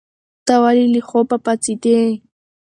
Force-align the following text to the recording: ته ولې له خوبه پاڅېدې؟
ته 0.45 0.53
ولې 0.63 0.85
له 0.93 0.99
خوبه 1.07 1.37
پاڅېدې؟ 1.45 1.99